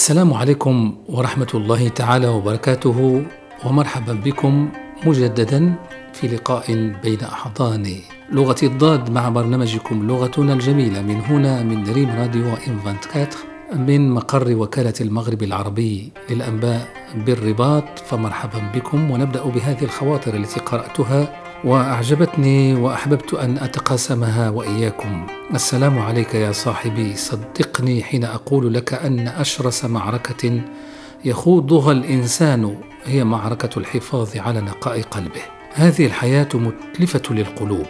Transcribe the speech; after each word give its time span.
السلام 0.00 0.34
عليكم 0.34 0.96
ورحمة 1.08 1.52
الله 1.54 1.88
تعالى 1.88 2.28
وبركاته 2.28 3.22
ومرحبا 3.64 4.12
بكم 4.12 4.68
مجددا 5.06 5.74
في 6.12 6.28
لقاء 6.28 6.66
بين 7.02 7.20
أحضان 7.20 7.96
لغة 8.32 8.56
الضاد 8.62 9.10
مع 9.10 9.28
برنامجكم 9.28 10.06
لغتنا 10.06 10.52
الجميلة 10.52 11.02
من 11.02 11.20
هنا 11.20 11.62
من 11.62 11.92
ريم 11.92 12.10
راديو 12.10 12.44
إم 12.68 12.78
24 12.86 13.26
من 13.88 14.10
مقر 14.10 14.56
وكالة 14.56 14.94
المغرب 15.00 15.42
العربي 15.42 16.12
للأنباء 16.30 16.88
بالرباط 17.14 17.98
فمرحبا 17.98 18.72
بكم 18.74 19.10
ونبدأ 19.10 19.44
بهذه 19.44 19.84
الخواطر 19.84 20.34
التي 20.34 20.60
قرأتها 20.60 21.39
وأعجبتني 21.64 22.74
وأحببت 22.74 23.34
أن 23.34 23.58
أتقاسمها 23.58 24.50
وإياكم. 24.50 25.26
السلام 25.54 25.98
عليك 25.98 26.34
يا 26.34 26.52
صاحبي. 26.52 27.16
صدقني 27.16 28.02
حين 28.02 28.24
أقول 28.24 28.74
لك 28.74 28.94
أن 28.94 29.28
أشرس 29.28 29.84
معركة 29.84 30.60
يخوضها 31.24 31.92
الإنسان 31.92 32.76
هي 33.04 33.24
معركة 33.24 33.78
الحفاظ 33.78 34.36
على 34.36 34.60
نقاء 34.60 35.02
قلبه. 35.02 35.42
هذه 35.72 36.06
الحياة 36.06 36.48
متلفة 36.54 37.22
للقلوب. 37.34 37.86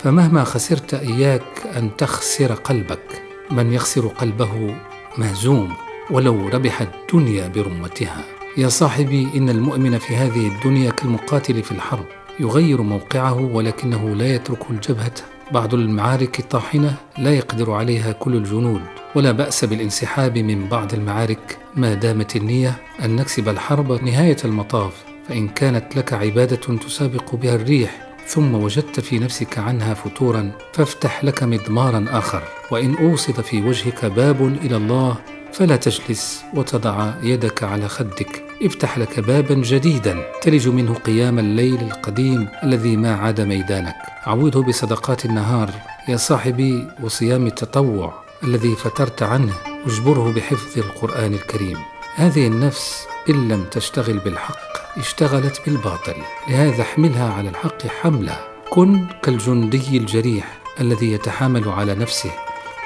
فمهما 0.00 0.44
خسرت 0.44 0.94
إياك 0.94 1.66
أن 1.76 1.96
تخسر 1.96 2.52
قلبك 2.52 3.22
من 3.50 3.72
يخسر 3.72 4.06
قلبه 4.06 4.74
مهزوم 5.18 5.72
ولو 6.10 6.48
ربح 6.48 6.80
الدنيا 6.80 7.48
برمتها. 7.48 8.24
يا 8.56 8.68
صاحبي 8.68 9.28
إن 9.36 9.48
المؤمن 9.48 9.98
في 9.98 10.16
هذه 10.16 10.48
الدنيا 10.48 10.90
كالمقاتل 10.90 11.62
في 11.62 11.72
الحرب. 11.72 12.06
يغير 12.40 12.82
موقعه 12.82 13.40
ولكنه 13.40 14.08
لا 14.16 14.34
يترك 14.34 14.70
الجبهة. 14.70 15.14
بعض 15.52 15.74
المعارك 15.74 16.40
الطاحنة 16.40 16.94
لا 17.18 17.34
يقدر 17.34 17.72
عليها 17.72 18.12
كل 18.12 18.36
الجنود. 18.36 18.80
ولا 19.14 19.32
بأس 19.32 19.64
بالانسحاب 19.64 20.38
من 20.38 20.68
بعض 20.68 20.94
المعارك. 20.94 21.58
ما 21.76 21.94
دامت 21.94 22.36
النية 22.36 22.76
أن 23.04 23.16
نكسب 23.16 23.48
الحرب 23.48 23.92
نهاية 23.92 24.36
المطاف 24.44 25.04
فإن 25.28 25.48
كانت 25.48 25.96
لك 25.96 26.12
عبادة 26.12 26.76
تسابق 26.76 27.34
بها 27.34 27.54
الريح 27.54 28.08
ثم 28.26 28.54
وجدت 28.54 29.00
في 29.00 29.18
نفسك 29.18 29.58
عنها 29.58 29.94
فتورا 29.94 30.52
فافتح 30.72 31.24
لك 31.24 31.42
مضمارا 31.42 32.04
آخر. 32.10 32.42
وإن 32.70 32.94
أوصد 32.94 33.40
في 33.40 33.62
وجهك 33.62 34.04
باب 34.04 34.42
إلى 34.64 34.76
الله 34.76 35.16
فلا 35.52 35.76
تجلس 35.76 36.44
وتضع 36.54 37.12
يدك 37.22 37.62
على 37.62 37.88
خدك. 37.88 38.44
افتح 38.62 38.98
لك 38.98 39.20
بابا 39.20 39.54
جديدا. 39.54 40.24
تلج 40.42 40.68
منه 40.68 40.94
قيام 40.94 41.38
الليل 41.38 41.80
القديم 41.80 42.48
الذي 42.64 42.96
ما 42.96 43.14
عاد 43.14 43.40
ميدانك. 43.40 43.94
عوضه 44.26 44.62
بصدقات 44.62 45.24
النهار 45.24 45.70
يا 46.08 46.16
صاحبي 46.16 46.88
وصيام 47.02 47.46
التطوع 47.46 48.22
الذي 48.44 48.74
فترت 48.74 49.22
عنه. 49.22 49.54
واجبره 49.86 50.32
بحفظ 50.32 50.78
القرآن 50.78 51.34
الكريم. 51.34 51.78
هذه 52.14 52.46
النفس 52.46 53.06
إن 53.30 53.48
لم 53.48 53.64
تشتغل 53.64 54.18
بالحق 54.18 54.98
اشتغلت 54.98 55.60
بالباطل. 55.66 56.16
لهذا 56.48 56.82
احملها 56.82 57.32
على 57.32 57.48
الحق 57.48 57.86
حملا 57.86 58.36
كن 58.70 59.06
كالجندي 59.22 59.96
الجريح 59.96 60.58
الذي 60.80 61.12
يتحامل 61.12 61.68
على 61.68 61.94
نفسه 61.94 62.30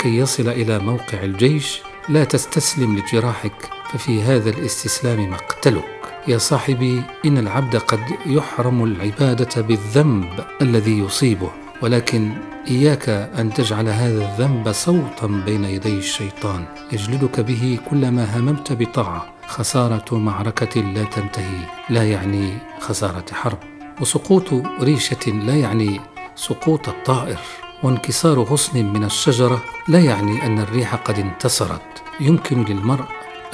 كي 0.01 0.17
يصل 0.17 0.49
إلى 0.49 0.79
موقع 0.79 1.23
الجيش 1.23 1.81
لا 2.09 2.25
تستسلم 2.25 2.99
لجراحك 2.99 3.71
ففي 3.93 4.23
هذا 4.23 4.51
الاستسلام 4.51 5.31
مقتلك. 5.31 5.85
يا 6.29 6.39
صاحبي 6.39 7.03
إن 7.25 7.39
العبد 7.39 7.77
قد 7.77 8.01
يحرم 8.27 8.85
العبادة 8.85 9.63
بالذنب 9.63 10.45
الذي 10.63 10.99
يصيبه 10.99 11.51
ولكن 11.83 12.31
إياك 12.69 13.09
أن 13.09 13.53
تجعل 13.55 13.89
هذا 13.89 14.25
الذنب 14.25 14.73
صوتا 14.73 15.27
بين 15.27 15.65
يدي 15.65 15.99
الشيطان. 15.99 16.65
يجلدك 16.93 17.41
به 17.41 17.79
كلما 17.91 18.39
هممت 18.39 18.73
بطاعة. 18.73 19.35
خسارة 19.47 20.19
معركة 20.19 20.81
لا 20.81 21.05
تنتهي 21.05 21.67
لا 21.91 22.05
يعني 22.05 22.59
خسارة 22.81 23.25
حرب. 23.33 23.59
وسقوط 24.01 24.53
ريشة 24.81 25.31
لا 25.31 25.55
يعني 25.55 26.01
سقوط 26.37 26.89
الطائر. 26.89 27.39
وانكسار 27.83 28.39
غصن 28.39 28.85
من 28.85 29.05
الشجرة 29.05 29.65
لا 29.89 30.01
يعني 30.01 30.47
أن 30.47 30.59
الريح 30.59 30.95
قد 30.95 31.19
انتصرت. 31.19 32.03
يمكن 32.21 32.65
للمرء 32.65 33.05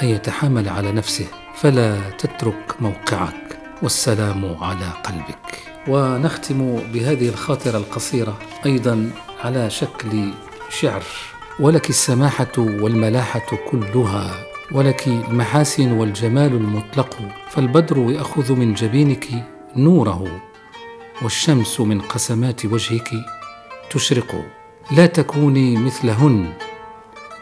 أن 0.02 0.08
يتحامل 0.08 0.68
على 0.68 0.92
نفسه 0.92 1.26
فلا 1.54 2.10
تترك 2.10 2.74
موقعك. 2.80 3.58
والسلام 3.82 4.56
على 4.60 4.90
قلبك. 5.04 5.58
ونختم 5.88 6.76
بهذه 6.92 7.28
الخاطرة 7.28 7.78
القصيرة 7.78 8.38
أيضا 8.66 9.10
على 9.44 9.70
شكل 9.70 10.30
شعر. 10.70 11.02
ولك 11.60 11.90
السماحة 11.90 12.52
والملاحة 12.58 13.58
كلها 13.70 14.30
ولك 14.72 15.06
المحاسن 15.06 15.92
والجمال 15.92 16.52
المطلق 16.52 17.18
فالبدر 17.50 17.98
يأخذ 18.10 18.52
من 18.52 18.74
جبينك 18.74 19.28
نوره 19.76 20.42
والشمس 21.22 21.80
من 21.80 22.00
قسمات 22.00 22.64
وجهك. 22.66 23.10
تشرق 23.92 24.44
لا 24.90 25.06
تكوني 25.06 25.76
مثلهن 25.76 26.52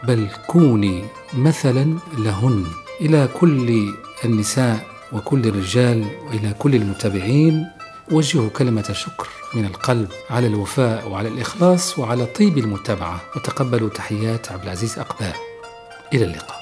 بل 0.03 0.27
كوني 0.47 1.03
مثلا 1.33 1.97
لهن. 2.17 2.65
إلى 3.01 3.29
كل 3.39 3.93
النساء 4.25 4.85
وكل 5.13 5.47
الرجال 5.47 6.05
وإلى 6.27 6.53
كل 6.59 6.75
المتابعين 6.75 7.67
أوجه 8.11 8.47
كلمة 8.47 8.93
شكر 8.93 9.27
من 9.53 9.65
القلب 9.65 10.07
على 10.29 10.47
الوفاء 10.47 11.09
وعلى 11.09 11.27
الإخلاص 11.27 11.99
وعلى 11.99 12.25
طيب 12.25 12.57
المتابعة. 12.57 13.21
وتقبلوا 13.35 13.89
تحيات 13.89 14.51
عبد 14.51 14.63
العزيز 14.63 14.99
أقباء. 14.99 15.35
إلى 16.13 16.25
اللقاء. 16.25 16.60